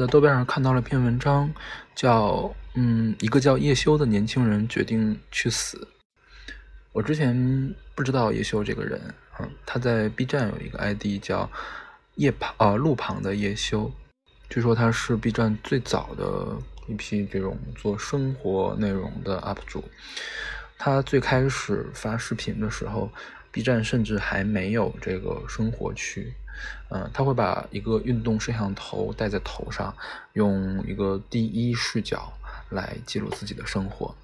[0.00, 1.52] 在豆瓣上看到了一篇文章，
[1.94, 5.86] 叫“嗯，一个叫叶修的年轻人决定去死”。
[6.92, 8.98] 我之前不知道叶修这个人，
[9.38, 11.50] 嗯，他在 B 站有一个 ID 叫
[12.16, 13.92] “叶旁”啊路旁的叶修，
[14.48, 16.56] 据说他是 B 站最早的
[16.88, 19.84] 一批这种做生活内容的 UP 主。
[20.78, 23.12] 他最开始发视频的时候
[23.50, 26.32] ，B 站甚至还没有这个生活区。
[26.90, 29.94] 嗯，他会把一个运动摄像头戴在头上，
[30.32, 32.32] 用一个第一视角
[32.70, 34.14] 来记录自己的生活。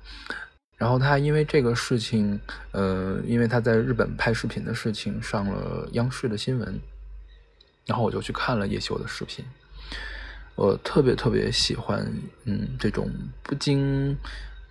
[0.77, 2.39] 然后他因为这个事情，
[2.73, 6.79] 呃，因为他在日本拍视频的事情上了央视的新闻。
[7.87, 9.45] 然后我就去看了叶修的视频，
[10.57, 12.05] 我特别特别喜欢，
[12.45, 13.09] 嗯，这种
[13.45, 14.19] 不经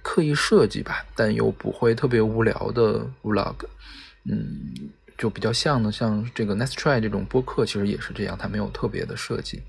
[0.01, 3.55] 刻意设计吧，但又不会特别无聊的 vlog，
[4.25, 4.89] 嗯。
[5.17, 9.61] 就比较像的，像这个 Nice Try 这种播客，其实也是这样，它没有特别的设计。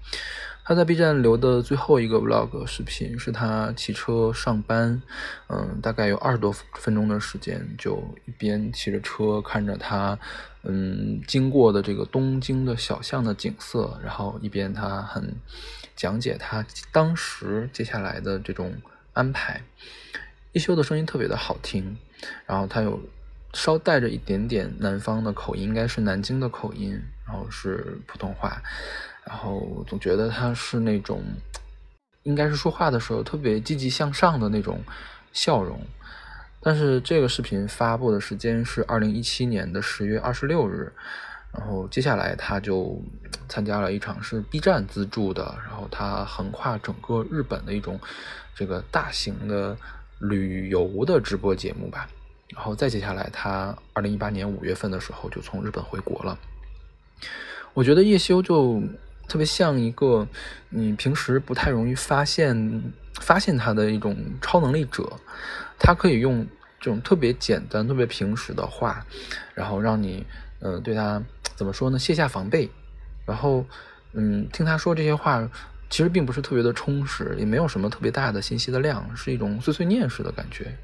[0.68, 5.00] 他在 B 站留的最后一个 Vlog 视频是他骑车上班，
[5.48, 10.18] 嗯，大概有二十多分钟的时间，就一边骑着车看着他，
[10.64, 15.36] 嗯，经过的这个东京的小巷的景色，然后一边他很
[15.94, 18.74] 讲解他当时接下来的这种
[19.12, 19.62] 安排。
[20.50, 21.96] 一休的声音特别的好听，
[22.44, 23.00] 然后他有。
[23.56, 26.92] 稍带着一点点南方的口音，应该是南京的口音，
[27.26, 28.60] 然后是普通话，
[29.24, 31.22] 然后总觉得他是那种，
[32.24, 34.78] 应该是说话的时候特别积极向上的那种
[35.32, 35.80] 笑容。
[36.60, 40.92] 但是这个视频发布的时间是二零一七年的十月二十六日，
[41.52, 43.00] 然后接下来他就
[43.48, 47.98] 参加了一场是 B 站资助的，然后他横跨整个日本的一种
[48.54, 49.74] 这个大型的
[50.18, 52.06] 旅游的直播节目吧。
[52.54, 56.38] 然后再接下来，他二零一八年五月份的时候就从日本回国了。
[57.74, 58.80] 我觉得叶修就
[59.28, 60.26] 特别像一个
[60.70, 62.82] 你平时不太容易发现
[63.20, 65.18] 发现他的一种超能力者，
[65.78, 66.46] 他可以用
[66.78, 69.04] 这种特别简单、特别平实的话，
[69.54, 70.24] 然后让你
[70.60, 71.22] 嗯对他
[71.56, 71.98] 怎么说呢？
[71.98, 72.70] 卸下防备，
[73.26, 73.66] 然后
[74.12, 75.50] 嗯听他说这些话。
[75.88, 80.76] 其实并不是特别的充实，也没有什么特别大的信息的量，是一种碎碎念式的感觉。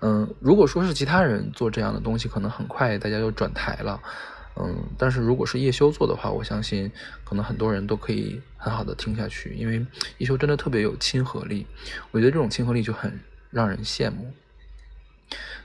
[0.00, 4.00] 嗯，如果说是其他人做这样的东西，可能很快大家就转台了。
[4.58, 6.90] 嗯，但是如果是叶修做的话，我相信
[7.24, 9.84] 可能很多人都可以很好的听下去，因为
[10.18, 11.66] 叶修真的特别有亲和力。
[12.10, 13.20] 我觉得这种亲和力就很
[13.50, 14.32] 让人羡慕。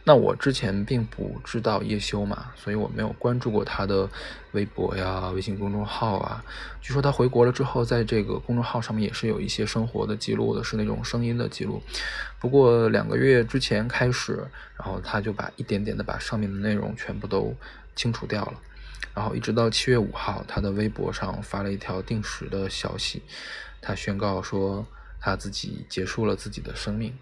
[0.04, 4.10] 那我之前并不知道叶修嘛，所以我没有关注过他的
[4.54, 6.44] 微博呀、微信公众号啊。
[6.82, 11.80] 据说他回国了之后，在这个公众号上面也是有一些生活的记录的，是那种声音的记录。
[12.40, 14.44] 不过两个月之前开始，
[14.76, 17.56] 然后他就把一点点的把上面的内容全部都
[17.96, 18.54] 清除掉了。
[19.14, 23.22] 然后一直到七月五号，他的微博上发了一条定时的消息，
[23.80, 24.84] 他宣告说
[25.20, 27.14] 他自己结束了自己的生命。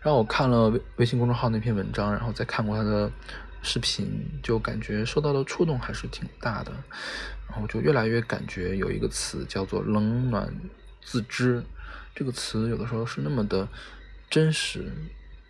[0.00, 3.10] 让我看了微微信公众号那篇文章，然后再看过他的
[3.62, 6.72] 视频，就感觉受到的触动还是挺大的。
[7.48, 10.52] 然后就越来越感觉有一个词叫做“冷暖
[11.00, 11.64] 自知”，
[12.14, 13.66] 这个词有的时候是那么的
[14.28, 14.92] 真实，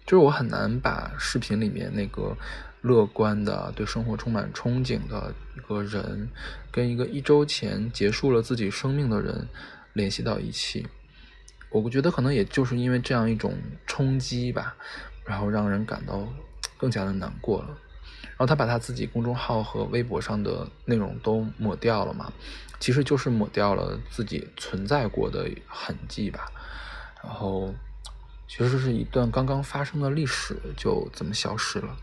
[0.07, 2.37] 就是我很难把视频里面那个
[2.83, 6.29] 乐观的、对生活充满憧憬的一个人，
[6.71, 9.49] 跟一个一周前结束了自己生命的人
[9.93, 10.87] 联系到一起。
[11.71, 13.55] 我觉得可能也就是因为这样一种
[13.87, 14.75] 冲击吧，
[15.25, 16.27] 然后让人感到
[16.77, 17.69] 更加的难过了。
[18.23, 22.33] 然后他把他自己公众号和微博上的内容都抹掉了嘛，
[22.79, 26.51] 其实就是抹掉了自己存在过的痕迹吧。
[27.23, 27.75] 然后
[28.47, 31.97] 其实是一段刚刚发生的历史就这么消失了。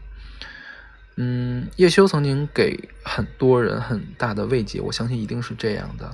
[1.17, 6.11] 嗯，叶修曾经给很多人很大的慰藉，我相信一定是这样的。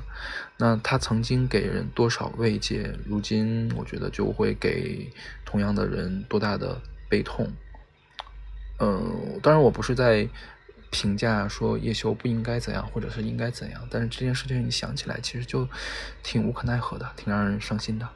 [0.57, 5.11] 那他曾经给人多少慰藉，如今我觉得就会给
[5.43, 6.79] 同样的人多大的
[7.09, 7.51] 悲痛。
[8.79, 10.29] 嗯，当然我不是在
[10.91, 15.67] 评价说叶修不应该怎样，或者是应该怎样，但是这件事情你想起来，其实就
[16.21, 18.07] 挺无可奈何的，挺让人伤心的。